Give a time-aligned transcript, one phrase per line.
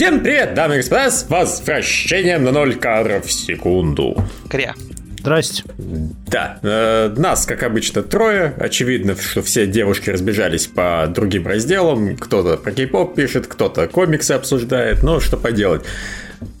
[0.00, 4.16] Всем привет, дамы и господа, с возвращением на 0 кадров в секунду.
[4.48, 4.74] Кря.
[5.18, 5.62] Здрасте.
[5.76, 8.54] Да, э, нас, как обычно, трое.
[8.58, 12.16] Очевидно, что все девушки разбежались по другим разделам.
[12.16, 15.02] Кто-то про кей-поп пишет, кто-то комиксы обсуждает.
[15.02, 15.82] Но что поделать.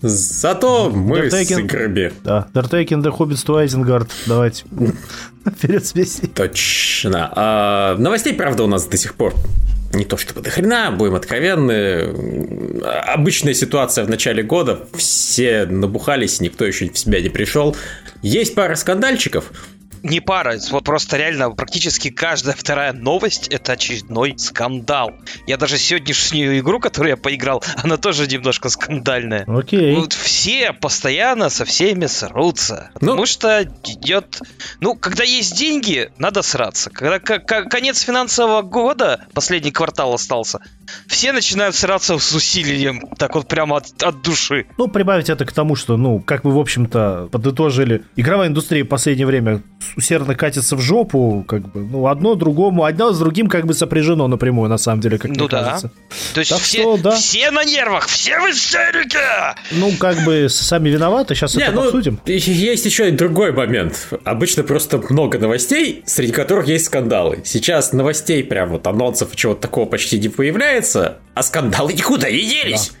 [0.02, 1.44] Зато мы Undertaking.
[1.44, 2.12] с играми.
[2.22, 4.10] Да, The Hobbit to Isengard.
[4.26, 4.64] Давайте.
[5.46, 6.28] Вперед с песней.
[6.28, 7.32] Точно.
[7.34, 9.32] А, новостей, правда, у нас до сих пор
[9.92, 12.82] не то чтобы до хрена, будем откровенны.
[12.82, 14.86] Обычная ситуация в начале года.
[14.94, 17.76] Все набухались, никто еще в себя не пришел.
[18.22, 19.52] Есть пара скандальчиков,
[20.02, 25.12] Не пара, вот просто реально практически каждая вторая новость это очередной скандал.
[25.46, 29.44] Я даже сегодняшнюю игру, которую я поиграл, она тоже немножко скандальная.
[29.46, 29.96] Окей.
[29.96, 32.90] Вот все постоянно со всеми срутся.
[32.94, 33.08] Ну.
[33.08, 34.40] Потому что идет...
[34.80, 36.90] Ну, когда есть деньги, надо сраться.
[36.90, 40.60] Когда конец финансового года, последний квартал остался,
[41.06, 44.66] все начинают сраться с усилием, так вот прямо от, от души.
[44.78, 48.88] Ну, прибавить это к тому, что, ну, как вы, в общем-то, подытожили, игровая индустрия в
[48.88, 49.62] последнее время
[49.96, 54.28] усердно катится в жопу, как бы, ну, одно другому, одно с другим как бы сопряжено
[54.28, 55.62] напрямую, на самом деле, как Ну мне да.
[55.64, 55.90] кажется.
[56.34, 57.10] То есть Так все, что, да.
[57.12, 59.18] все на нервах, все в истерике!
[59.72, 62.18] Ну, как бы, сами виноваты, сейчас Не, это ну, обсудим.
[62.26, 64.08] есть еще и другой момент.
[64.24, 67.40] Обычно просто много новостей, среди которых есть скандалы.
[67.44, 72.38] Сейчас новостей, прям вот анонсов и чего-то такого почти не появляется, а скандалы никуда не
[72.46, 72.92] делись.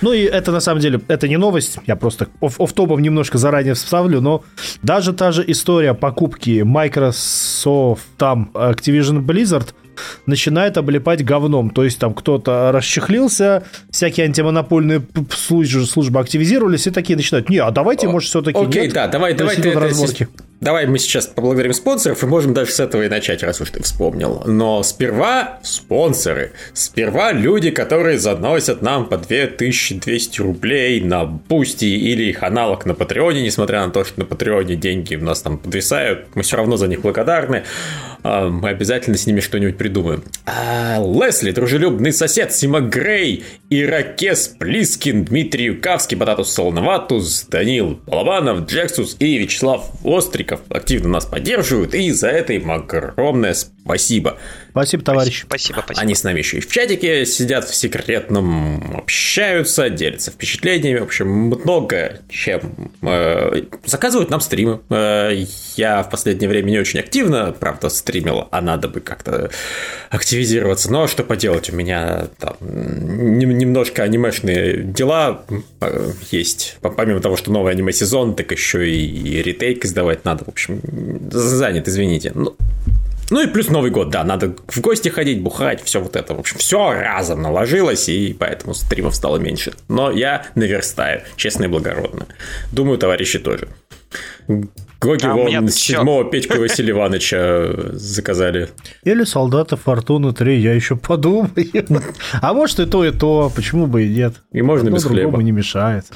[0.00, 3.74] Ну и это на самом деле, это не новость, я просто оф- офф-топом немножко заранее
[3.74, 4.44] вставлю, но
[4.82, 6.23] даже та же история покупки
[6.64, 9.74] Microsoft, там Activision Blizzard,
[10.26, 11.70] начинает облипать говном.
[11.70, 17.70] То есть там кто-то расчехлился, всякие антимонопольные службы, службы активизировались и такие начинают, не, а
[17.70, 18.92] давайте, может, все-таки Окей, нет.
[18.92, 20.28] да, давай, давай, ты- разборки.
[20.64, 23.82] Давай мы сейчас поблагодарим спонсоров и можем даже с этого и начать, раз уж ты
[23.82, 24.42] вспомнил.
[24.46, 32.42] Но сперва спонсоры, сперва люди, которые заносят нам по 2200 рублей на Бусти или их
[32.42, 36.42] аналог на Патреоне, несмотря на то, что на Патреоне деньги у нас там подвисают, мы
[36.42, 37.64] все равно за них благодарны.
[38.22, 40.24] А, Мы обязательно с ними что-нибудь придумаем.
[40.46, 49.16] А, Лесли, дружелюбный сосед, Сима Грей, Иракес Плискин, Дмитрий Юкавский, Бататус Солоноватус, Данил Балабанов, Джексус
[49.18, 54.38] и Вячеслав Остриков активно нас поддерживают, и за это им огромное спасибо.
[54.70, 55.42] Спасибо, товарищ.
[55.46, 56.00] Спасибо, спасибо.
[56.02, 60.98] Они с нами еще и в чатике сидят в секретном, общаются, делятся впечатлениями.
[60.98, 64.80] В общем, много чем э, заказывают нам стримы.
[64.90, 65.30] Э,
[65.76, 69.50] я в последнее время не очень активно, правда, стримил, а надо бы как-то
[70.10, 70.90] активизироваться.
[70.90, 75.44] Но что поделать, у меня там нем- немножко анимешные дела
[75.80, 76.78] э, есть.
[76.80, 80.33] По- Помимо того, что новый аниме-сезон, так еще и ретейк издавать надо.
[80.42, 80.80] В общем,
[81.30, 82.32] занят, извините.
[82.34, 82.56] Ну,
[83.30, 86.34] ну и плюс Новый год, да, надо в гости ходить, бухать, все вот это.
[86.34, 89.72] В общем, все разом наложилось, и поэтому стримов стало меньше.
[89.88, 92.26] Но я наверстаю, честно и благородно.
[92.72, 93.68] Думаю, товарищи тоже.
[95.00, 98.70] Гоги А вон седьмого Петьку Василия Ивановича заказали.
[99.02, 101.50] Или солдаты Фортуны 3, я еще подумаю.
[102.40, 104.36] А может и то, и то, почему бы и нет.
[104.52, 105.42] И можно Одно без хлеба.
[105.42, 106.06] не мешает.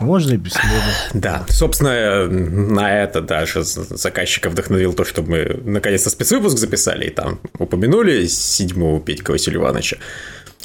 [0.00, 0.84] Можно и без хлеба.
[1.14, 7.40] Да, собственно, на это даже заказчика вдохновил то, что мы наконец-то спецвыпуск записали и там
[7.58, 9.96] упомянули седьмого Петька Василия Ивановича.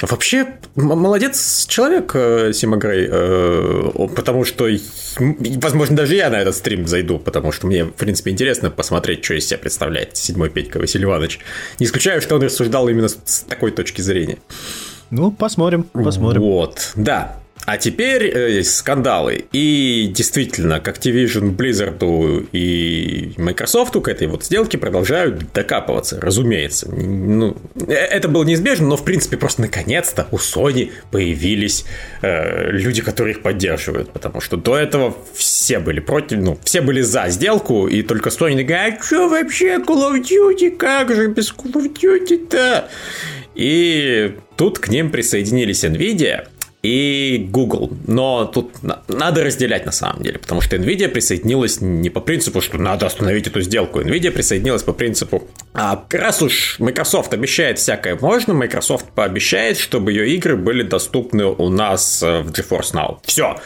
[0.02, 4.68] Вообще, молодец человек э, Сима Грей, э, потому что,
[5.18, 9.34] возможно, даже я на этот стрим зайду, потому что мне, в принципе, интересно посмотреть, что
[9.34, 11.38] из себя представляет седьмой Петька Василий Иванович.
[11.78, 14.38] Не исключаю, что он рассуждал именно с такой точки зрения.
[15.10, 16.42] Ну, посмотрим, посмотрим.
[16.42, 17.41] Вот, да.
[17.64, 19.44] А теперь э, скандалы.
[19.52, 26.90] И действительно, к Activision, Blizzard и Microsoft к этой вот сделке продолжают докапываться, разумеется.
[26.90, 27.56] Ну,
[27.86, 31.84] э, это было неизбежно, но в принципе просто наконец-то у Sony появились
[32.22, 34.10] э, люди, которые их поддерживают.
[34.10, 38.60] Потому что до этого все были против, ну, все были за сделку, и только Sony
[38.60, 42.88] такая, а что вообще Call of Duty, как же без Call of Duty-то?
[43.54, 46.46] И тут к ним присоединились Nvidia
[46.82, 47.92] и Google.
[48.08, 52.60] Но тут на- надо разделять на самом деле, потому что Nvidia присоединилась не по принципу,
[52.60, 54.00] что надо остановить эту сделку.
[54.00, 60.34] Nvidia присоединилась по принципу, а раз уж Microsoft обещает всякое можно, Microsoft пообещает, чтобы ее
[60.34, 63.18] игры были доступны у нас э, в GeForce Now.
[63.24, 63.60] Все,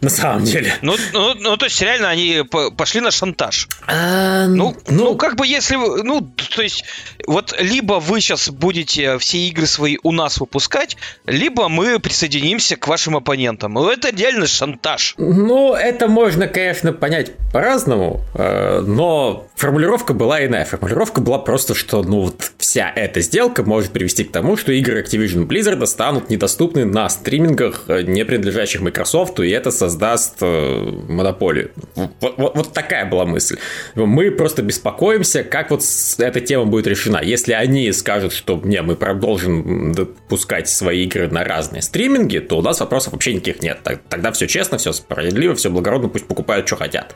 [0.00, 0.72] на самом деле.
[0.80, 3.68] Ну, ну, ну, то есть реально они по- пошли на шантаж.
[3.88, 6.20] А, Ну, ну, как бы если вы, ну,
[6.54, 6.84] то есть,
[7.26, 10.96] вот либо вы сейчас будете все игры свои у нас выпускать,
[11.26, 13.72] либо мы присоединимся присоединимся к вашим оппонентам.
[13.74, 15.14] Ну, это реально шантаж.
[15.18, 20.64] Ну, это можно, конечно, понять по-разному, э, но формулировка была иная.
[20.64, 25.02] Формулировка была просто, что, ну, вот вся эта сделка может привести к тому, что игры
[25.02, 31.70] Activision Blizzard станут недоступны на стримингах, э, не принадлежащих Microsoft, и это создаст э, монополию.
[31.94, 33.56] Вот, вот, вот такая была мысль.
[33.94, 35.82] Мы просто беспокоимся, как вот
[36.18, 37.20] эта тема будет решена.
[37.22, 42.62] Если они скажут, что не, мы продолжим допускать свои игры на разные стриминги, то у
[42.62, 43.78] нас вопросов вообще никаких нет.
[44.08, 47.14] Тогда все честно, все справедливо, все благородно, пусть покупают, что хотят.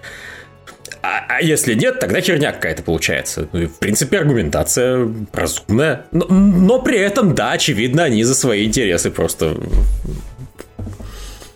[1.02, 3.48] А, а если нет, тогда херня какая-то получается.
[3.52, 6.06] Ну, в принципе, аргументация разумная.
[6.12, 9.56] Но, но при этом, да, очевидно, они за свои интересы просто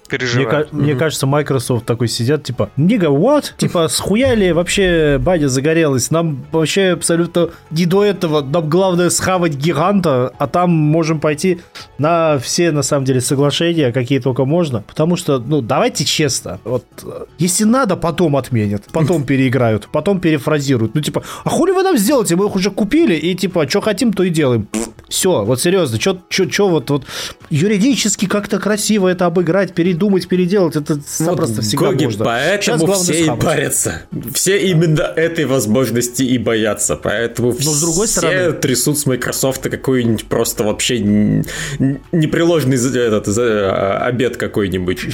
[0.08, 0.72] переживают.
[0.72, 0.84] Мне, mm-hmm.
[0.84, 3.52] мне кажется, Microsoft такой сидят, типа, нига, what?
[3.56, 6.10] Типа, схуяли вообще Бадя загорелась?
[6.10, 8.40] Нам вообще абсолютно не до этого.
[8.40, 11.60] Нам главное схавать гиганта, а там можем пойти
[11.98, 14.82] на все, на самом деле, соглашения, какие только можно.
[14.82, 16.58] Потому что, ну, давайте честно.
[16.64, 16.84] Вот,
[17.38, 20.94] если надо, потом отменят, потом переиграют, потом перефразируют.
[20.94, 22.36] Ну, типа, а хули вы нам сделаете?
[22.36, 24.68] Мы их уже купили, и, типа, что хотим, то и делаем.
[25.08, 27.04] Все, вот серьезно, что вот, вот
[27.50, 32.24] юридически как-то красиво это обыграть, перед думать, переделать, это вот запросто всегда Гоги, можно.
[32.24, 34.02] Поэтому все и парятся.
[34.32, 36.96] Все именно этой возможности и боятся.
[36.96, 38.52] Поэтому Но, с другой все стороны...
[38.52, 45.06] трясут с Microsoft какой-нибудь просто вообще непреложный этот, а, обед какой-нибудь.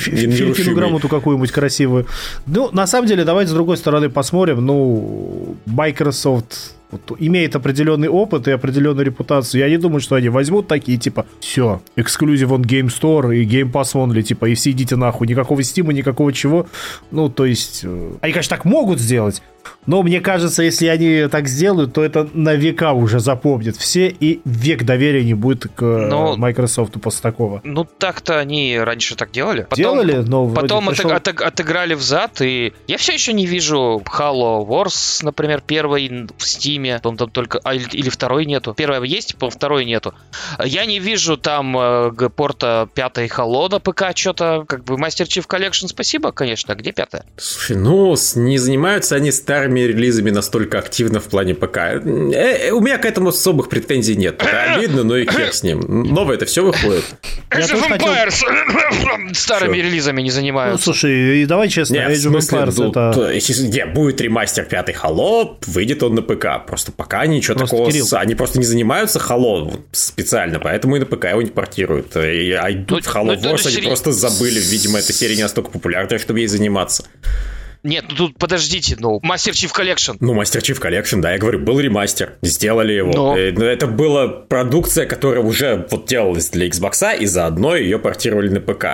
[0.74, 2.06] Грамоту какую-нибудь красивую.
[2.46, 4.64] Ну, на самом деле, давайте с другой стороны посмотрим.
[4.64, 9.60] Ну, Microsoft вот, имеет определенный опыт и определенную репутацию.
[9.60, 13.70] Я не думаю, что они возьмут такие, типа, все, эксклюзив он Game Store и Game
[13.70, 16.66] Pass Only, типа, и все идите нахуй, никакого стима, никакого чего.
[17.10, 19.42] Ну, то есть, э, они, конечно, так могут сделать,
[19.86, 24.40] но мне кажется, если они так сделают, то это на века уже запомнят все, и
[24.44, 27.60] век доверия не будет к но, Microsoft после такого.
[27.64, 29.66] Ну, так-то они раньше так делали.
[29.68, 31.12] Потом, делали, но Потом пришел...
[31.12, 36.42] от, от, отыграли взад, и я все еще не вижу Halo Wars, например, первый в
[36.42, 37.00] Steam.
[37.04, 37.60] Он там только...
[37.64, 38.74] А, или, или второй нету.
[38.74, 40.14] Первый есть, второй нету.
[40.62, 45.46] Я не вижу там э, порта пятой Halo на ПК, что-то, как бы, Master Chief
[45.46, 46.74] Collection, спасибо, конечно.
[46.74, 47.24] А где пятая?
[47.36, 51.76] Слушай, ну, не занимаются они старыми релизами настолько активно в плане ПК.
[51.76, 54.38] Э, э, у меня к этому особых претензий нет.
[54.38, 55.80] Да, обидно, но и хер с ним.
[55.88, 57.04] Новое это все выходит.
[57.50, 60.88] Age of Empires старыми релизами не занимаются.
[60.88, 63.30] Ну, слушай, и давай честно, Нет, Age of Empires ну, это...
[63.32, 66.66] Если будет ремастер пятый Halo, выйдет он на ПК.
[66.66, 67.90] Просто пока ничего просто такого...
[67.90, 68.08] Кирилл.
[68.12, 72.16] Они просто не занимаются Halo специально, поэтому и на ПК его не портируют.
[72.16, 74.58] И, а идут ну, Halo ну, Wars, они просто забыли.
[74.58, 77.04] Видимо, эта серия не настолько популярная, чтобы ей заниматься.
[77.84, 80.16] Нет, ну тут подождите, ну, Master Chief Collection.
[80.20, 83.12] Ну, Master Chief Collection, да, я говорю, был ремастер, сделали его.
[83.12, 83.36] Но...
[83.36, 88.60] Э, это была продукция, которая уже вот делалась для Xbox, и заодно ее портировали на
[88.60, 88.86] ПК.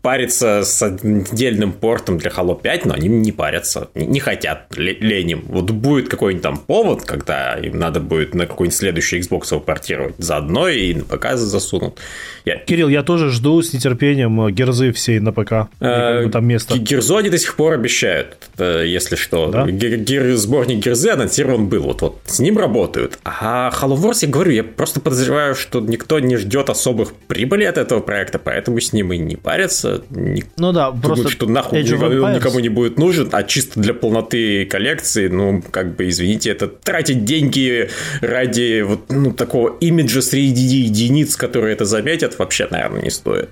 [0.00, 5.44] Париться с отдельным портом для Halo 5, но они не парятся, не хотят, леним.
[5.48, 10.14] Вот будет какой-нибудь там повод, когда им надо будет на какой-нибудь следующий Xbox его портировать,
[10.16, 11.98] заодно и на ПК засунут.
[12.46, 12.56] Я...
[12.56, 15.68] Кирилл, я тоже жду с нетерпением герзы всей на ПК.
[15.80, 16.78] Э, там место.
[16.78, 19.48] Герзу они до сих пор обещают обещают, э, если что.
[19.48, 19.66] Да?
[19.66, 23.18] Гир, сборник Гирзы анонсирован был, вот, вот с ним работают.
[23.24, 27.78] А Halo Wars, я говорю, я просто подозреваю, что никто не ждет особых прибыли от
[27.78, 30.02] этого проекта, поэтому с ним и не парятся.
[30.10, 33.94] Не ну да, думают, просто что нахуй никому, никому не будет нужен, а чисто для
[33.94, 40.62] полноты коллекции, ну, как бы, извините, это тратить деньги ради вот ну, такого имиджа среди
[40.62, 43.50] единиц, которые это заметят, вообще, наверное, не стоит.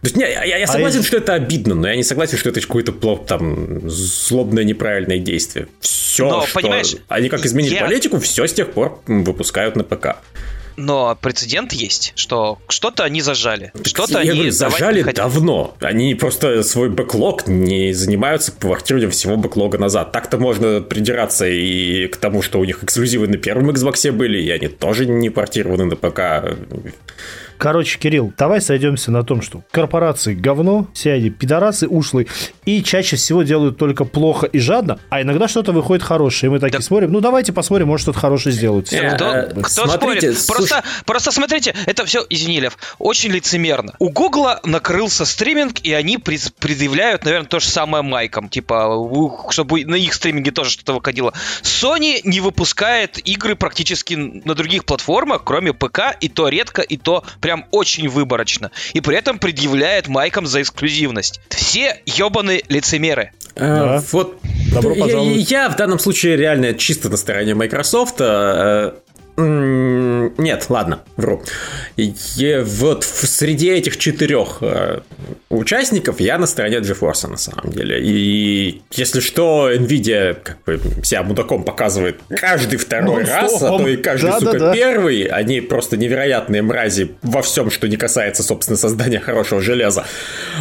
[0.00, 2.38] То есть, не, я, я а согласен, а что это обидно, но я не согласен,
[2.38, 5.66] что это какое-то там злобное неправильное действие.
[5.80, 7.84] Все, но, что понимаешь, они как изменили я...
[7.84, 10.16] политику, все с тех пор выпускают на ПК.
[10.78, 13.72] Но прецедент есть, что что-то они зажали.
[13.82, 15.76] Что-то они говорю, зажали давно.
[15.80, 20.12] Они просто свой бэклог не занимаются портированием всего бэклога назад.
[20.12, 24.50] Так-то можно придираться и к тому, что у них эксклюзивы на первом Xbox были, и
[24.50, 26.56] они тоже не портированы на ПК.
[27.58, 32.28] Короче, Кирилл, давай сойдемся на том, что корпорации говно, все они пидорасы ушлые,
[32.64, 36.60] и чаще всего делают только плохо и жадно, а иногда что-то выходит хорошее, и мы
[36.60, 36.84] такие да.
[36.84, 38.92] смотрим, ну давайте посмотрим, может что-то хорошее сделают.
[38.92, 40.46] Э, кто, э, кто смотрите, спорит?
[40.46, 43.94] Просто, просто смотрите, это все, извини, Лев, очень лицемерно.
[43.98, 48.88] У Гугла накрылся стриминг, и они предъявляют, наверное, то же самое майкам, типа,
[49.50, 51.32] чтобы на их стриминге тоже что-то выходило.
[51.62, 57.24] Sony не выпускает игры практически на других платформах, кроме ПК, и то редко, и то
[57.48, 58.70] прям очень выборочно.
[58.92, 61.40] И при этом предъявляет майкам за эксклюзивность.
[61.48, 63.32] Все ебаные лицемеры.
[63.56, 64.04] А, да.
[64.12, 64.38] Вот
[64.70, 68.16] Добро я, я в данном случае реально чисто на стороне Microsoft.
[68.20, 68.94] А,
[70.36, 71.42] Нет, ладно, вру.
[71.96, 72.14] И
[72.64, 75.00] вот среди этих четырех э,
[75.50, 78.00] участников я на стороне GeForce, на самом деле.
[78.02, 83.88] И если что, Nvidia как бы себя мудаком показывает каждый второй ну, раз, а то
[83.88, 84.74] и каждый, да, сука, да, да.
[84.74, 85.22] первый.
[85.24, 90.04] Они просто невероятные мрази во всем, что не касается, собственно, создания хорошего железа.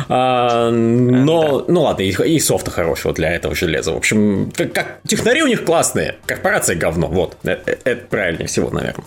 [0.10, 3.92] А, но, ну ладно, и, и софта хорошего для этого железа.
[3.92, 7.38] В общем, как, как технари у них классные, корпорация говно, вот.
[7.44, 9.06] Это, э, это правильнее всего, наверное.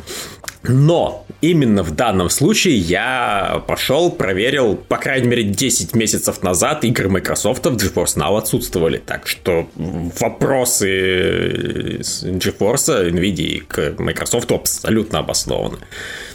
[0.62, 7.08] Но именно в данном случае я пошел, проверил, по крайней мере, 10 месяцев назад игры
[7.08, 8.98] Microsoft в GeForce Now отсутствовали.
[8.98, 15.78] Так что вопросы GeForce, NVIDIA к Microsoft абсолютно обоснованы.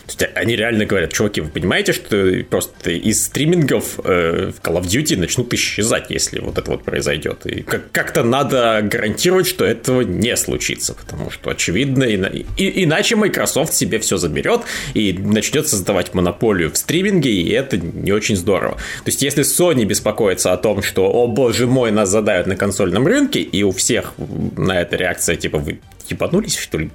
[0.06, 4.80] То есть они реально говорят, чуваки, вы понимаете, что просто из стримингов э, в Call
[4.80, 7.44] of Duty начнут исчезать, если вот это вот произойдет.
[7.44, 13.74] И как-то надо гарантировать, что этого не случится, потому что очевидно, и, и, иначе Microsoft
[13.74, 14.62] себе все заберет
[14.94, 18.74] и начнет создавать монополию в стриминге, и это не очень здорово.
[18.76, 23.06] То есть если Sony беспокоится о том, что, о боже мой, нас задают на консольном
[23.06, 24.14] рынке, и у всех
[24.56, 26.90] на это реакция типа вы ебанулись, что ли?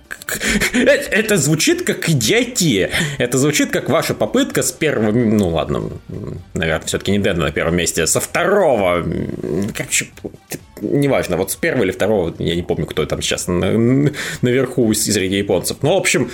[0.74, 2.90] Это звучит как идиотия.
[3.18, 5.12] Это звучит как ваша попытка с первого...
[5.12, 5.92] Ну, ладно,
[6.54, 9.06] наверное, все-таки не Дэна на первом месте, со второго...
[9.76, 9.88] Как
[10.82, 15.78] неважно, вот с первого или второго, я не помню, кто там сейчас наверху среди японцев.
[15.82, 16.32] Ну, в общем,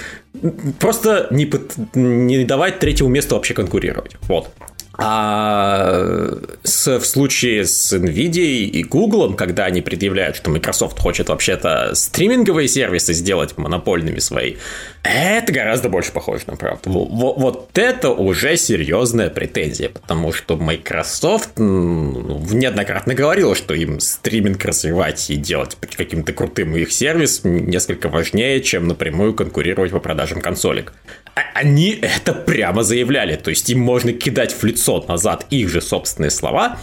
[0.80, 1.52] просто не,
[1.96, 4.16] не давать третьему месту вообще конкурировать.
[4.24, 4.50] Вот.
[4.98, 11.92] А с, в случае с Nvidia и Google, когда они предъявляют, что Microsoft хочет вообще-то
[11.94, 14.56] стриминговые сервисы сделать монопольными свои,
[15.04, 16.90] это гораздо больше похоже на правду.
[16.90, 24.66] Вот, вот это уже серьезная претензия, потому что Microsoft ну, неоднократно говорила, что им стриминг
[24.66, 30.94] развивать и делать каким-то крутым их сервис несколько важнее, чем напрямую конкурировать по продажам консолек.
[31.38, 35.82] А они это прямо заявляли, то есть им можно кидать в лицо назад их же
[35.82, 36.80] собственные слова,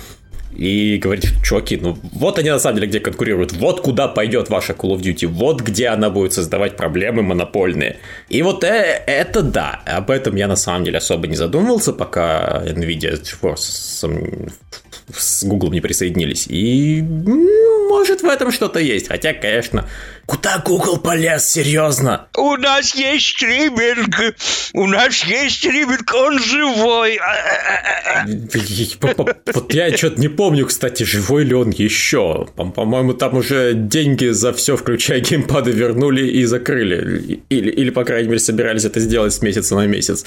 [0.54, 4.72] и говорить, чуваки, ну вот они на самом деле где конкурируют, вот куда пойдет ваша
[4.72, 7.98] Call of Duty, вот где она будет создавать проблемы монопольные.
[8.28, 12.62] И вот э, это да, об этом я на самом деле особо не задумывался, пока
[12.64, 13.20] Nvidia
[15.16, 16.46] с Google не присоединились.
[16.48, 17.02] И
[17.88, 19.08] может в этом что-то есть.
[19.08, 19.88] Хотя, конечно,
[20.26, 22.28] куда Google полез, серьезно?
[22.36, 24.36] У нас есть стриминг.
[24.72, 27.18] У нас есть стриминг, он живой.
[29.54, 32.46] Вот я что-то не помню, кстати, живой ли он еще.
[32.56, 37.40] По-моему, там уже деньги за все, включая геймпады, вернули и закрыли.
[37.48, 40.24] Или, или по крайней мере, собирались это сделать с месяца на месяц.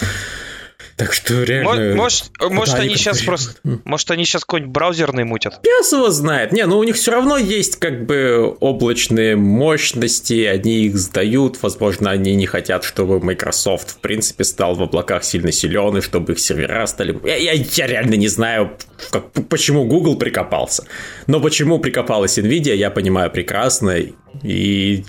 [0.97, 1.95] Так что реально...
[1.95, 3.59] Может, может они сейчас просто...
[3.85, 5.61] Может, они сейчас какой-нибудь браузерный мутят?
[5.61, 6.51] Пес его знает.
[6.51, 11.61] Не, ну у них все равно есть как бы облачные мощности, они их сдают.
[11.61, 16.33] Возможно, они не хотят, чтобы Microsoft, в принципе, стал в облаках сильно силен, и чтобы
[16.33, 17.15] их сервера стали...
[17.23, 18.75] Я, я, я реально не знаю,
[19.11, 20.85] как, почему Google прикопался.
[21.27, 23.97] Но почему прикопалась Nvidia, я понимаю прекрасно.
[24.41, 25.05] И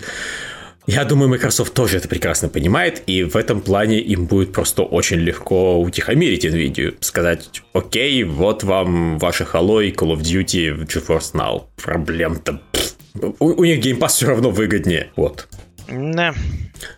[0.88, 5.18] я думаю, Microsoft тоже это прекрасно понимает, и в этом плане им будет просто очень
[5.18, 6.96] легко утихомирить NVIDIA.
[7.00, 11.64] Сказать, окей, вот вам ваши Halo Call of Duty GeForce Now.
[11.76, 12.62] Проблем-то...
[13.38, 15.10] У, у них Game все равно выгоднее.
[15.14, 15.46] Вот.
[15.88, 16.34] Да.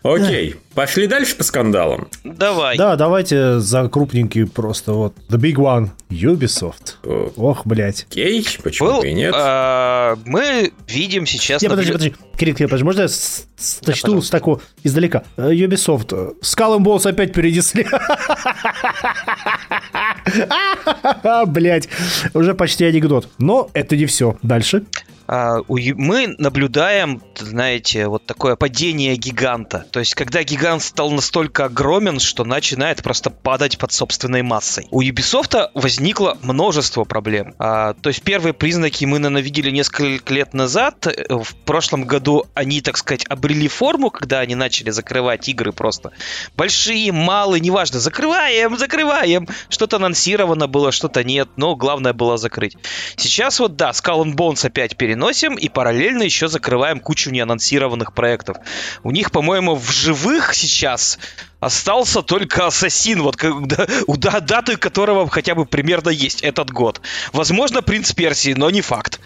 [0.03, 2.07] Окей, пошли дальше по скандалам.
[2.23, 2.77] Давай.
[2.77, 5.15] Да, давайте за крупненький просто вот.
[5.29, 5.89] The big one.
[6.09, 6.95] Ubisoft.
[7.03, 7.31] О.
[7.37, 8.05] Ох, блядь.
[8.09, 9.33] Окей, почему Был, и нет?
[9.35, 11.61] А, мы видим сейчас...
[11.61, 12.15] Не, подожди, подожди.
[12.37, 15.23] Кирилл, Кирилл, подожди, можно я сочту да, с такого издалека?
[15.37, 16.09] Э, Ubisoft.
[16.41, 17.85] Skull and Bones опять перенесли.
[21.47, 21.87] Блять,
[22.33, 23.29] уже почти анекдот.
[23.37, 24.37] Но это не все.
[24.43, 24.83] Дальше.
[25.31, 29.85] А, мы наблюдаем, знаете, вот такое падение гиганта.
[29.89, 34.87] То есть, когда гигант стал настолько огромен, что начинает просто падать под собственной массой.
[34.91, 37.55] У Ubisoft возникло множество проблем.
[37.59, 41.07] А, то есть, первые признаки мы, наверное, видели несколько лет назад.
[41.29, 46.11] В прошлом году они, так сказать, обрели форму, когда они начали закрывать игры просто.
[46.57, 48.01] Большие, малые, неважно.
[48.01, 49.47] Закрываем, закрываем.
[49.69, 51.47] Что-то анонсировано было, что-то нет.
[51.55, 52.75] Но главное было закрыть.
[53.15, 58.13] Сейчас вот, да, Skull and Bones опять переносит переносим и параллельно еще закрываем кучу неанонсированных
[58.13, 58.57] проектов.
[59.03, 61.19] У них, по-моему, в живых сейчас
[61.59, 67.01] остался только Ассасин, вот когда, у даты которого хотя бы примерно есть этот год.
[67.33, 69.19] Возможно, Принц Персии, но не факт.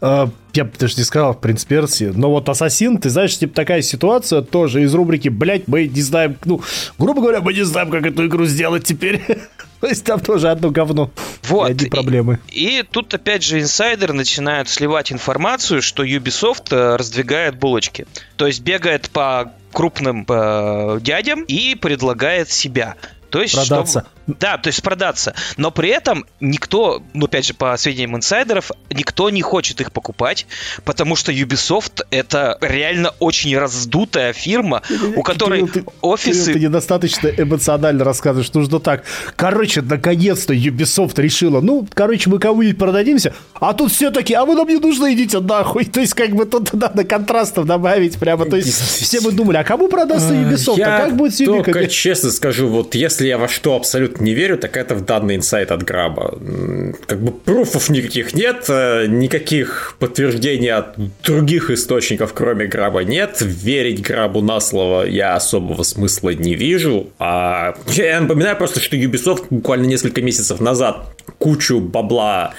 [0.00, 3.82] Uh, я бы даже не сказал Принц Персии, но вот Ассасин, ты знаешь, типа такая
[3.82, 6.60] ситуация тоже из рубрики, блять, мы не знаем, ну,
[6.98, 9.22] грубо говоря, мы не знаем, как эту игру сделать теперь.
[9.80, 11.10] То есть там тоже одно говно.
[11.44, 11.68] Вот.
[11.68, 12.40] И одни проблемы.
[12.48, 18.06] И, и тут опять же инсайдеры начинают сливать информацию, что Ubisoft э, раздвигает булочки.
[18.36, 22.96] То есть бегает по крупным э, дядям и предлагает себя.
[23.30, 24.00] То есть, продаться.
[24.00, 25.34] Что, да, то есть продаться.
[25.56, 30.46] Но при этом никто, ну опять же, по сведениям инсайдеров, никто не хочет их покупать,
[30.84, 34.82] потому что Ubisoft это реально очень раздутая фирма,
[35.16, 36.52] у которой Кирилл, ты, офисы...
[36.52, 38.52] Кирилл, ты недостаточно эмоционально рассказываешь.
[38.52, 39.04] Нужно так.
[39.36, 41.60] Короче, наконец-то Ubisoft решила.
[41.60, 45.40] Ну, короче, мы кому-нибудь продадимся, а тут все такие, а вы нам не нужны, идите
[45.40, 45.84] нахуй.
[45.98, 48.44] То есть, как бы тут надо контрастов добавить прямо.
[48.46, 50.78] То есть, все мы думали, а кому продастся Ubisoft?
[50.78, 51.86] Я а как будет с только юбиками?
[51.86, 55.70] честно скажу, вот если я во что абсолютно не верю, так это в данный инсайт
[55.70, 56.38] от Граба.
[57.06, 63.38] Как бы пруфов никаких нет, э, никаких подтверждений от других источников, кроме Граба, нет.
[63.40, 67.10] Верить Грабу на слово я особого смысла не вижу.
[67.18, 71.06] А я напоминаю просто, что Ubisoft буквально несколько месяцев назад
[71.38, 72.54] кучу бабла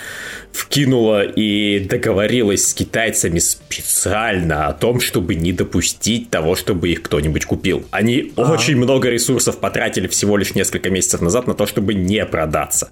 [0.51, 7.45] вкинула и договорилась с китайцами специально о том, чтобы не допустить того, чтобы их кто-нибудь
[7.45, 7.85] купил.
[7.91, 12.89] Они очень много ресурсов потратили всего лишь несколько месяцев назад на то, чтобы не продаться.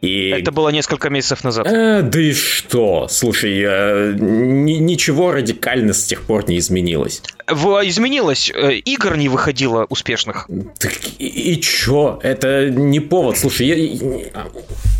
[0.00, 0.30] И...
[0.30, 1.66] Это было несколько месяцев назад.
[1.66, 3.06] Э, да и что?
[3.10, 7.22] Слушай, э, ни- ничего радикально с тех пор не изменилось.
[7.46, 8.50] В- изменилось.
[8.54, 10.48] Э, Игр не выходило успешных.
[10.78, 12.18] Так и, и чё?
[12.22, 13.36] Это не повод.
[13.36, 14.46] Слушай, я- я-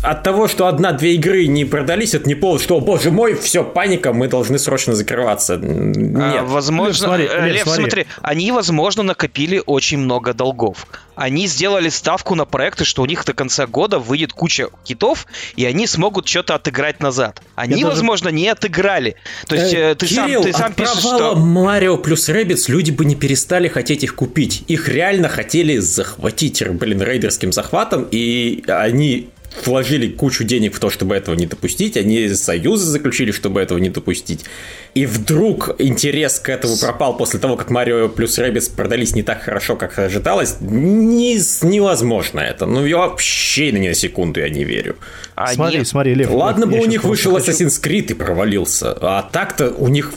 [0.03, 3.63] от того, что одна-две игры не продались, это не повод, что, о, боже мой, все,
[3.63, 5.55] паника, мы должны срочно закрываться.
[5.55, 6.43] А, Нет.
[6.45, 7.81] возможно, Лев, смотри, э, Лев, Лев, смотри.
[7.83, 10.85] смотри, они, возможно, накопили очень много долгов.
[11.15, 15.65] Они сделали ставку на проекты, что у них до конца года выйдет куча китов, и
[15.65, 17.41] они смогут что-то отыграть назад.
[17.55, 19.15] Они, Я даже- возможно, не отыграли.
[19.47, 21.35] То есть э, ты, Кирилл, сам, ты сам пишешь, что...
[21.35, 24.63] Марио плюс Rabbids люди бы не перестали хотеть их купить.
[24.67, 29.29] Их реально хотели захватить, блин, рейдерским захватом, и они
[29.65, 33.89] вложили кучу денег в то, чтобы этого не допустить, они союзы заключили, чтобы этого не
[33.89, 34.45] допустить.
[34.93, 39.43] И вдруг интерес к этому пропал после того, как Марио плюс Rabbids продались не так
[39.43, 40.57] хорошо, как ожидалось.
[40.59, 42.65] Не, невозможно это.
[42.65, 44.95] Ну, я вообще ни на секунду я не верю.
[45.35, 46.29] Они- Смотри, смотри, Лев.
[46.31, 49.87] Ладно вот бы я у них вышел хочу- Assassin's Creed и провалился, а так-то у
[49.87, 50.13] них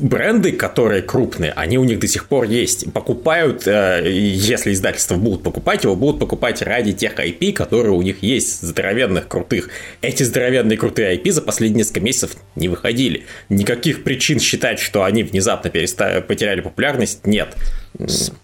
[0.00, 2.92] бренды, которые крупные, они у них до сих пор есть.
[2.92, 8.22] Покупают, э, если издательства будут покупать его, будут покупать ради тех IP, которые у них
[8.22, 9.70] есть, здоровенных, крутых.
[10.02, 13.26] Эти здоровенные крутые IP за последние несколько месяцев не выходили.
[13.48, 17.56] Никаких причин считать, что они внезапно переста- потеряли популярность, нет.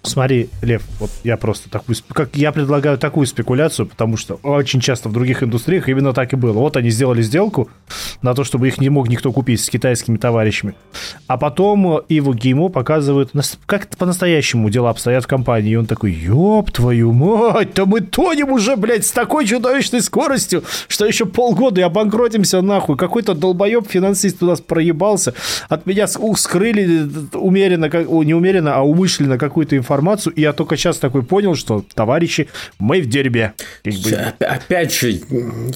[0.03, 5.09] Смотри, Лев, вот я просто такую, как я предлагаю такую спекуляцию, потому что очень часто
[5.09, 6.53] в других индустриях именно так и было.
[6.53, 7.69] Вот они сделали сделку
[8.23, 10.75] на то, чтобы их не мог никто купить с китайскими товарищами,
[11.29, 13.31] а потом Иву Геймо показывают,
[13.67, 18.51] как по-настоящему дела обстоят в компании, и он такой, ёб твою мать, да мы тонем
[18.53, 22.97] уже, блядь, с такой чудовищной скоростью, что еще полгода и обанкротимся нахуй.
[22.97, 25.35] Какой-то долбоеб финансист у нас проебался,
[25.69, 30.53] от меня с- у- скрыли умеренно, как- не умеренно, а умышленно какую-то информацию, и я
[30.53, 33.53] только сейчас такой понял, что, товарищи, мы в дерьме.
[33.85, 35.21] Как бы, Оп- Опять же,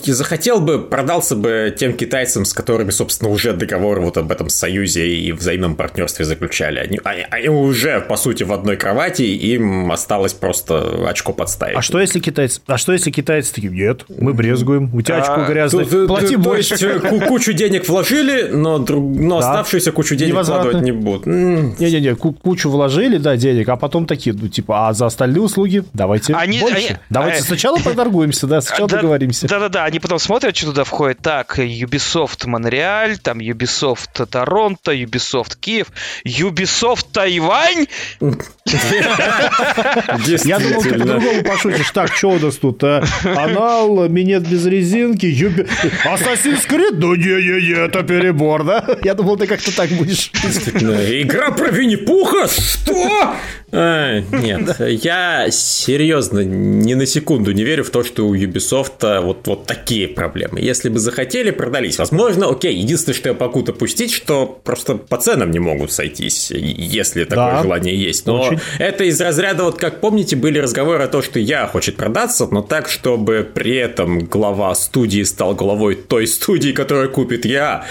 [0.05, 4.49] я захотел бы, продался бы тем китайцам, с которыми, собственно, уже договор вот об этом
[4.49, 6.79] союзе и взаимном партнерстве заключали.
[6.79, 11.77] Они, они- они уже, по сути, в одной кровати, им осталось просто очко подставить.
[11.77, 12.61] А что если китайцы?
[12.67, 13.73] А что если китайцы такие?
[13.73, 14.95] Нет, мы брезгуем.
[14.95, 15.85] У тебя очко А, грязное.
[15.85, 16.75] То- то- Плати то больше.
[16.75, 19.51] есть, э, ку- кучу денег вложили, но, друг- но Да.
[19.51, 21.27] оставшуюся кучу денег вкладывать не будут.
[21.27, 25.85] Не-не-не, ку- кучу вложили, да, денег, а потом такие, ну, типа, а за остальные услуги
[25.93, 26.77] давайте Они- больше.
[26.77, 29.47] они- давайте э, сначала поторгуемся, да, сначала Да- договоримся.
[29.49, 31.19] Да-да-да, они потом смотрят, что туда входит.
[31.23, 35.89] Так, Ubisoft Монреаль, там Ubisoft Торонто, Ubisoft Киев,
[36.25, 37.87] Ubisoft Тайвань.
[40.45, 41.91] Я думал, ты по-другому пошутишь.
[41.93, 42.83] Так, что у нас тут?
[42.85, 43.03] а?
[43.25, 45.27] Анал, минет без резинки.
[46.05, 46.95] Assassin's Creed?
[46.95, 48.85] Ну, не-не-не, это перебор, да?
[49.03, 50.31] Я думал, ты как-то так будешь.
[50.35, 52.49] Игра про Винни-Пуха?
[52.49, 53.35] Что?
[53.71, 59.47] А, нет, я серьезно ни на секунду не верю в то, что у Ubisoft вот,
[59.47, 60.61] вот такие проблемы.
[60.61, 61.99] Если бы захотели, продались.
[61.99, 67.25] Возможно, окей, единственное, что я могу допустить, что просто по ценам не могут сойтись, если
[67.25, 67.63] такое Да.
[67.63, 68.27] желание есть.
[68.27, 68.61] Но Очень.
[68.79, 72.63] это из разряда, вот как помните, были разговоры о том, что я хочет продаться, но
[72.63, 77.85] так, чтобы при этом глава студии стал главой той студии, которая купит я.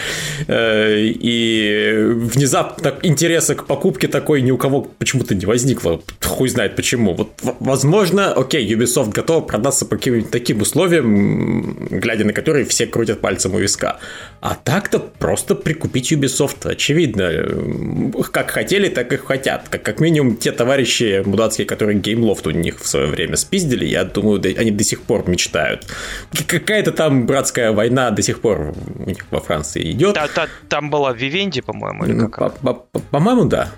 [0.48, 6.02] Э, И внезапно интереса к покупке такой ни у кого почему-то не возникло.
[6.22, 7.14] Хуй знает почему.
[7.14, 13.22] Вот, возможно, окей, Ubisoft готова продаться по каким-нибудь таким условиям, глядя на которые все крутят
[13.22, 14.00] пальцем у виска.
[14.42, 17.32] А так-то просто прикупить Ubisoft, очевидно.
[18.32, 19.70] Как хотели, так и хотят.
[19.70, 24.04] Как, как минимум, те товарищи мудацкие, которые GameLoft у них в свое время спиздили, я
[24.04, 25.86] думаю, они до сих пор мечтают.
[26.48, 30.16] Какая-то там братская война до сих пор у них во Франции идет.
[30.16, 32.60] Та, та, там была Вивенди, по-моему, или как?
[33.12, 33.70] По-моему, да.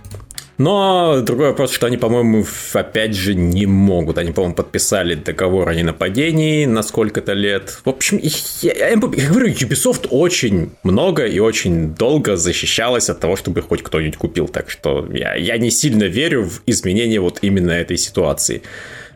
[0.60, 4.18] Но другой вопрос, что они, по-моему, опять же не могут.
[4.18, 7.80] Они, по-моему, подписали договор о ненападении на сколько-то лет.
[7.86, 8.20] В общем,
[8.62, 13.82] я, я, я говорю, Ubisoft очень много и очень долго защищалась от того, чтобы хоть
[13.84, 14.50] кто-нибудь купил.
[14.50, 18.62] Так что я, я не сильно верю в изменение вот именно этой ситуации.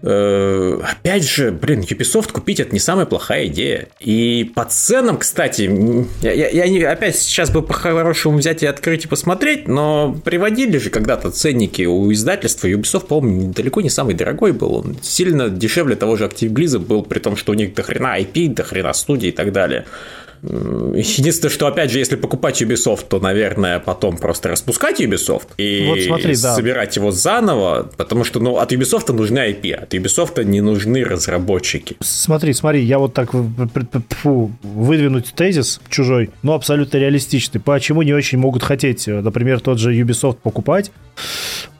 [0.06, 3.88] Э, опять же, блин, Ubisoft купить это не самая плохая идея.
[4.02, 5.72] И по ценам, кстати,
[6.22, 10.78] я, я, я не, опять сейчас бы по-хорошему взять и открыть и посмотреть, но приводили
[10.78, 12.68] же когда-то ценники у издательства.
[12.68, 14.76] Ubisoft, по-моему, далеко не самый дорогой был.
[14.76, 18.54] Он сильно дешевле того же Active Blizzard был, при том, что у них дохрена IP,
[18.54, 19.86] дохрена студии и так далее.
[20.44, 26.02] Единственное, что, опять же, если покупать Ubisoft, то, наверное, потом просто распускать Ubisoft и вот
[26.02, 26.56] смотри, да.
[26.56, 31.96] собирать его заново, потому что, ну, от Ubisoft нужны IP, от Ubisoft не нужны разработчики.
[32.02, 37.62] Смотри, смотри, я вот так фу, выдвинуть тезис чужой, но абсолютно реалистичный.
[37.62, 40.92] Почему не очень могут хотеть, э, например, тот же Ubisoft покупать?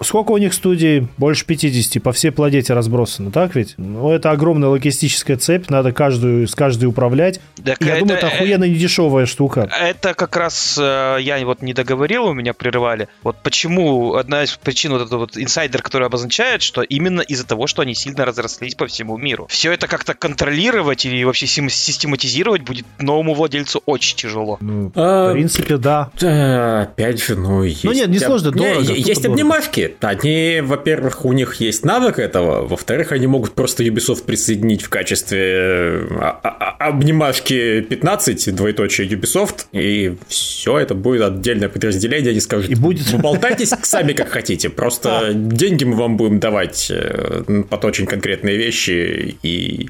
[0.02, 1.08] Сколько у них студий?
[1.18, 3.76] Больше 50 по всей планете разбросано, так ведь?
[3.78, 7.40] Ну, это огромная логистическая цепь, надо каждую, с каждой управлять.
[7.64, 9.70] Так я это, думаю, это охуенно охуенно недешевая штука.
[9.80, 13.08] Это как раз э, я вот не договорил, у меня прерывали.
[13.24, 17.68] Вот почему одна из причин вот этот вот инсайдер, который обозначает, что именно из-за того,
[17.68, 19.48] что они сильно разрослись по всему миру.
[19.50, 24.58] Все это как-то контролировать или вообще систематизировать будет новому владельцу очень тяжело.
[24.62, 26.12] Ну, а, в принципе, да.
[26.20, 26.84] да.
[26.84, 27.84] Опять же, ну есть.
[27.84, 28.82] Ну нет, не сложно, дорого.
[28.82, 29.96] Не, есть обнимашки.
[30.02, 35.40] Они, во-первых, у них есть навык этого, во-вторых, они могут просто Ubisoft присоединить в качестве
[35.42, 42.40] э, а, а, обнимашки 15 напишите двоеточие Ubisoft, и все, это будет отдельное подразделение, они
[42.40, 43.10] скажут, и будет...
[43.12, 48.58] вы болтайтесь сами как хотите, просто деньги мы вам будем давать э, под очень конкретные
[48.58, 49.90] вещи, и,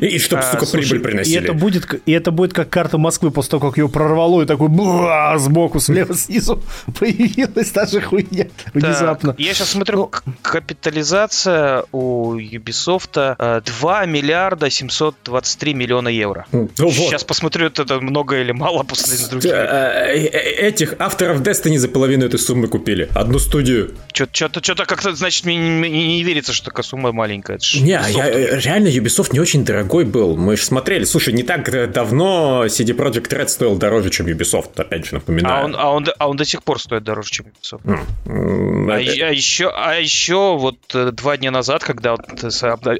[0.00, 1.38] и, и чтобы, а, сука, слушай, прибыль приносили.
[1.38, 4.46] И это, будет, и это будет как карта Москвы после того, как ее прорвало, и
[4.46, 6.62] такой бла, сбоку, слева, снизу
[6.98, 9.34] появилась та же хуйня внезапно.
[9.38, 16.46] Я сейчас смотрю, ну, капитализация у Ubisoft 2 э, миллиарда 723 миллиона евро.
[16.52, 17.28] Ну, Сейчас вот.
[17.28, 19.52] посмотрю это много или мало по сравнению с другими?
[19.52, 23.08] Э, э, э, этих авторов Destiny за половину этой суммы купили.
[23.14, 23.94] Одну студию.
[24.12, 27.58] Что-то, как-то, значит, мне не, верится, что такая сумма маленькая.
[27.74, 30.36] Не, я, реально Ubisoft не очень дорогой был.
[30.36, 31.04] Мы же смотрели.
[31.04, 35.62] Слушай, не так давно CD Projekt Red стоил дороже, чем Ubisoft, опять же напоминаю.
[35.62, 37.82] А он, а он, а он до сих пор стоит дороже, чем Ubisoft.
[37.84, 38.59] Mm.
[38.90, 40.78] А, а, еще, а еще вот
[41.12, 42.22] два дня назад, когда вот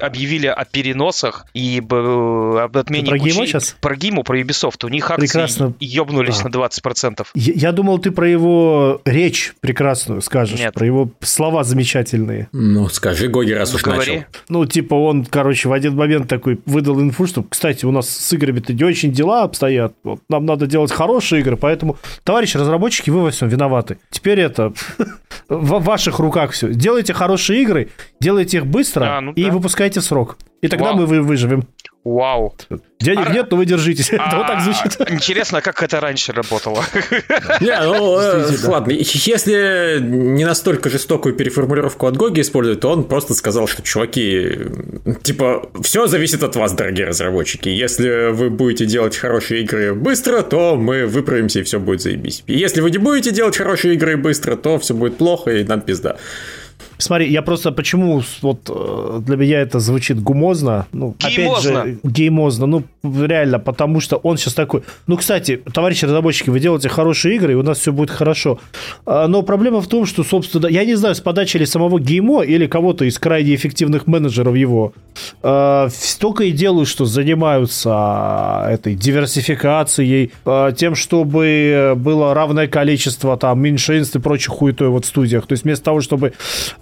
[0.01, 3.11] объявили о переносах и об отмене...
[3.11, 3.77] Про Гиму сейчас?
[3.81, 4.85] Про Гиму, про Ubisoft.
[4.85, 5.75] У них акции Прекрасно.
[5.81, 6.49] ёбнулись а.
[6.49, 7.27] на 20%.
[7.35, 10.59] Я, я думал, ты про его речь прекрасную скажешь.
[10.59, 10.75] Нет.
[10.75, 12.49] Про его слова замечательные.
[12.53, 14.13] Ну, скажи, Гоги, раз уж говори.
[14.13, 14.25] начал.
[14.49, 18.33] Ну, типа он, короче, в один момент такой выдал инфу, что, кстати, у нас с
[18.33, 19.95] играми-то не очень дела обстоят.
[20.05, 23.99] Вот, нам надо делать хорошие игры, поэтому, товарищи разработчики, вы во всем виноваты.
[24.11, 24.73] Теперь это
[25.51, 26.73] в ваших руках все.
[26.73, 29.51] Делайте хорошие игры, делайте их быстро а, ну, и да.
[29.51, 30.39] выпускайте в срок.
[30.63, 31.07] И тогда Вау.
[31.07, 31.65] мы выживем.
[32.03, 32.55] Вау.
[32.99, 34.11] Денег а, нет, но вы держитесь.
[34.13, 34.97] А, это вот так звучит.
[35.11, 36.83] Интересно, как это раньше работало.
[37.61, 38.93] Не, ну, э, ладно.
[38.93, 44.51] Если не настолько жестокую переформулировку от Гоги использовать, то он просто сказал, что, чуваки,
[45.23, 47.69] типа, все зависит от вас, дорогие разработчики.
[47.69, 52.45] Если вы будете делать хорошие игры быстро, то мы выправимся, и все будет заебись.
[52.47, 56.17] Если вы не будете делать хорошие игры быстро, то все будет плохо, и нам пизда.
[57.01, 61.81] Смотри, я просто почему вот э, для меня это звучит гумозно, ну геймозно.
[61.81, 64.83] опять же геймозно, ну реально, потому что он сейчас такой.
[65.07, 68.59] Ну, кстати, товарищи разработчики, вы делаете хорошие игры, и у нас все будет хорошо.
[69.07, 72.43] А, но проблема в том, что, собственно, я не знаю, с подачи ли самого геймо
[72.43, 74.93] или кого-то из крайне эффективных менеджеров его,
[75.43, 80.33] а, столько и делают, что занимаются а, этой диверсификацией,
[80.77, 85.47] тем, чтобы было равное количество там меньшинств и прочих хуетой вот в студиях.
[85.47, 86.33] То есть вместо того, чтобы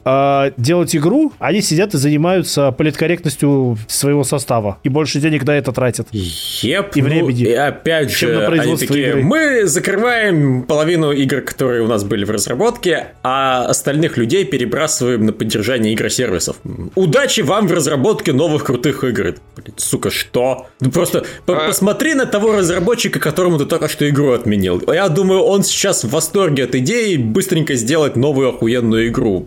[0.08, 4.78] э, делать игру, они сидят и занимаются политкорректностью своего состава.
[4.82, 6.08] И больше денег на это тратят.
[6.12, 9.22] Еп, И ну, времени, и опять чем же, на они производство такие, игры.
[9.22, 15.32] мы закрываем половину игр, которые у нас были в разработке, а остальных людей перебрасываем на
[15.32, 16.56] поддержание игросервисов.
[16.94, 19.34] Удачи вам в разработке новых крутых игр.
[19.56, 20.66] Блин, сука, что?
[20.80, 24.82] Ну просто А- посмотри на того разработчика, которому ты только что игру отменил.
[24.92, 29.44] Я думаю, он сейчас в восторге от идеи быстренько сделать новую охуенную игру.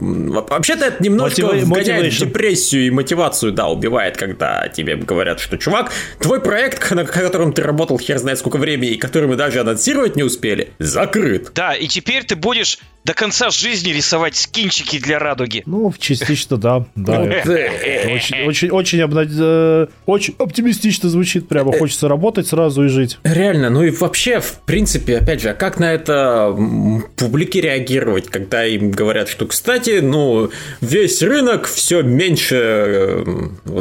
[0.51, 5.93] Вообще-то это немножко вгоняет в депрессию и мотивацию, да, убивает, когда тебе говорят, что, чувак,
[6.19, 10.17] твой проект, на котором ты работал хер знает сколько времени, и который мы даже анонсировать
[10.17, 11.51] не успели, закрыт.
[11.55, 15.63] Да, и теперь ты будешь до конца жизни рисовать скинчики для радуги.
[15.65, 16.85] Ну, частично, да.
[16.95, 17.25] да.
[17.25, 21.47] Это э, Очень, очень, очень, обна- э, очень оптимистично звучит.
[21.47, 23.17] Прямо хочется работать сразу и жить.
[23.23, 26.55] Реально, ну и вообще, в принципе, опять же, а как на это
[27.17, 33.23] публике реагировать, когда им говорят, что, кстати, ну, весь рынок все меньше э,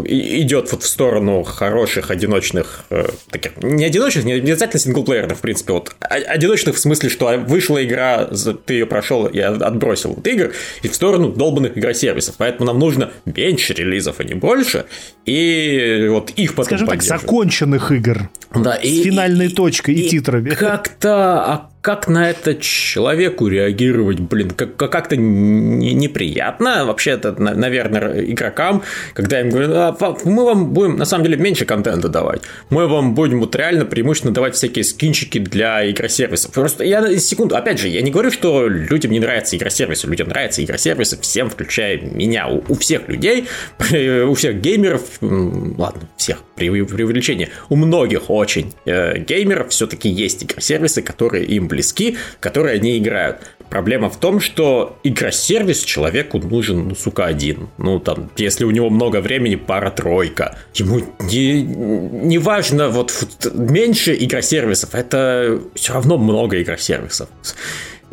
[0.07, 5.75] идет вот в сторону хороших одиночных, э, таких, не одиночных, не обязательно синглплеерных, в принципе,
[5.75, 8.25] вот, а- одиночных в смысле, что вышла игра,
[8.65, 13.11] ты ее прошел и отбросил вот игр, и в сторону долбанных игросервисов, поэтому нам нужно
[13.25, 14.87] меньше релизов, а не больше,
[15.25, 18.31] и вот их потом Скажем так, законченных игр.
[18.55, 20.51] Да, С финальной точкой и титрами.
[20.51, 26.85] Как-то, как на это человеку реагировать, блин, как- как- как-то не- неприятно.
[26.85, 28.83] Вообще, это, на- наверное, игрокам,
[29.15, 29.71] когда им говорят,
[30.03, 32.43] «А, мы вам будем, на самом деле, меньше контента давать.
[32.69, 36.53] Мы вам будем вот реально преимущественно давать всякие скинчики для игросервисов.
[36.53, 40.07] Просто я секунду, опять же, я не говорю, что людям не нравятся игросервисы.
[40.07, 42.47] Людям нравятся игросервисы, всем, включая меня.
[42.49, 43.47] У, у всех людей,
[44.27, 51.01] у всех геймеров, ладно, всех, при преувеличение, у многих очень э, геймеров все-таки есть игросервисы,
[51.01, 53.39] которые им близки, которые они играют.
[53.71, 57.69] Проблема в том, что игросервис человеку нужен, ну, сука, один.
[57.79, 60.59] Ну, там, если у него много времени, пара-тройка.
[60.75, 63.13] Ему не, не важно, вот,
[63.55, 67.29] меньше игросервисов, это все равно много игросервисов.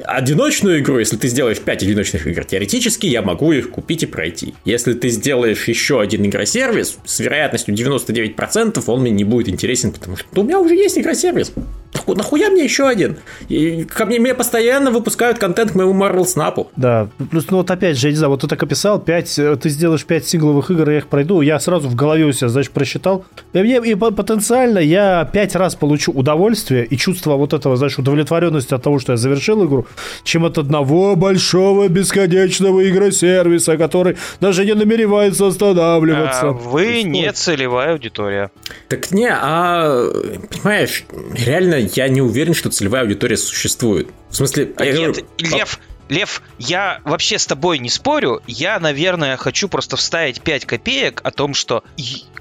[0.04, 4.54] Одиночную игру, если ты сделаешь 5 одиночных игр, теоретически я могу их купить и пройти.
[4.64, 10.18] Если ты сделаешь еще один игросервис, с вероятностью 99% он мне не будет интересен, потому
[10.18, 11.52] что у меня уже есть игросервис.
[11.94, 13.18] Наху- Нахуя мне еще один?
[13.50, 16.68] И ко мне, мне постоянно выпускают контент к моему Marvel Snap.
[16.76, 19.70] Да, плюс, ну вот опять же, я не знаю, вот ты так описал, 5, ты
[19.70, 23.26] сделаешь 5 сингловых игр, я их пройду, я сразу в голове у себя, знаешь, просчитал.
[23.54, 27.98] И, мне- и по- потенциально я 5 раз получу удовольствие и чувство вот этого, знаешь,
[27.98, 29.88] удовлетворенности от того, что я завершил игру,
[30.24, 36.50] чем от одного большого бесконечного игросервиса, который даже не намеревается останавливаться.
[36.50, 37.08] А вы Что?
[37.08, 38.52] не целевая аудитория.
[38.90, 40.04] Так не, а
[40.52, 41.06] понимаешь,
[41.46, 44.10] реально я не уверен, что целевая аудитория существует.
[44.30, 48.42] В смысле, я Нет, говорю, Лев, Лев, я вообще с тобой не спорю.
[48.48, 51.84] Я, наверное, хочу просто вставить 5 копеек о том, что,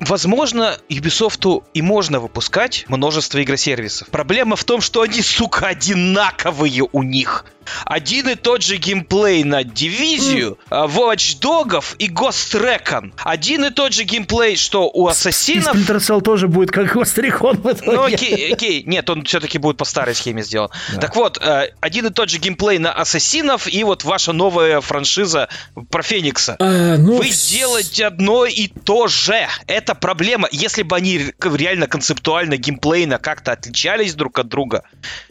[0.01, 4.09] возможно, Ubisoft и можно выпускать множество игросервисов.
[4.09, 7.45] Проблема в том, что они, сука, одинаковые у них.
[7.85, 13.13] Один и тот же геймплей на Дивизию, а, Watch Dogs и Ghost Recon.
[13.19, 15.75] Один и тот же геймплей, что у И Ассасинов...
[15.75, 17.93] Splinter Cell тоже будет как Гострикон в итоге.
[17.93, 20.71] Ну окей, окей, нет, он все-таки будет по старой схеме сделан.
[21.01, 25.49] Так вот, э, один и тот же геймплей на Ассасинов и вот ваша новая франшиза
[25.91, 26.57] про Феникса.
[26.59, 29.47] а, ну, Вы делаете одно и то же.
[29.67, 30.49] Это проблема.
[30.53, 34.83] Если бы они ре- реально концептуально, геймплейно как-то отличались друг от друга,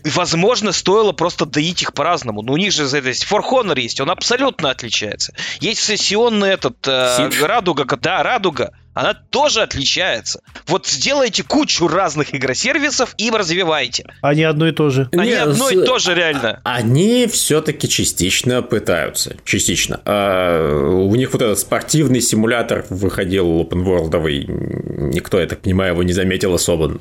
[0.04, 2.25] возможно, стоило просто доить их по-разному.
[2.34, 5.34] Но у них же за это есть For Honor есть, он абсолютно отличается.
[5.60, 7.30] Есть сессионный этот э.
[7.42, 8.72] Радуга, да, Радуга.
[8.96, 10.40] Она тоже отличается.
[10.68, 14.06] Вот сделайте кучу разных игросервисов и развивайте.
[14.22, 15.10] Они одно и то же.
[15.12, 16.62] Они Не, одно с- и то же реально.
[16.64, 19.36] Они все-таки частично пытаются.
[19.44, 20.00] Частично.
[20.06, 24.10] А, у них вот этот спортивный симулятор выходил open world
[25.14, 26.98] Никто, я так понимаю, его не заметил особо.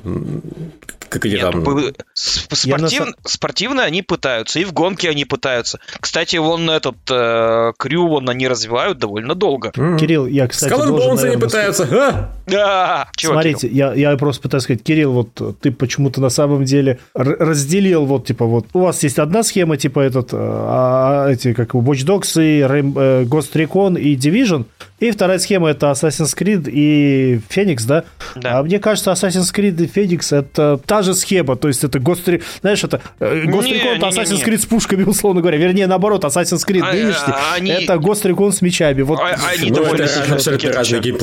[1.09, 1.63] Как они Нет, там...
[1.63, 5.79] ну, бы- с- Я на спортив- Спортивно они пытаются, и в гонке они пытаются.
[6.01, 9.71] Кстати, вон этот э, крю вон они развивают довольно долго.
[9.71, 11.84] Кирилл, я, кстати, должен, Bones они наверное, пытаются.
[11.91, 12.31] А!
[12.53, 16.99] А, чего, Смотрите, я, я просто пытаюсь сказать, Кирилл, вот ты почему-то на самом деле
[17.15, 21.73] разделил, вот, типа, вот, у вас есть одна схема, типа, этот, э, а, эти, как
[21.73, 24.65] Watch Dogs и э, Ghost Recon и Division,
[24.99, 28.03] и вторая схема это Assassin's Creed и Phoenix, да?
[28.35, 28.59] Да.
[28.59, 32.25] А мне кажется, Assassin's Creed и Phoenix это та же схема, то есть это Ghost
[32.27, 34.43] Re- знаешь, это э, Ghost Recon это Assassin's.
[34.45, 38.23] Creed с пушками, условно говоря, вернее, наоборот, Assassin's Creed А, нынешний, а, они- это Ghost
[38.23, 39.19] Recon с мечами, вот.
[39.19, 41.19] А- они довольно разные геймплей.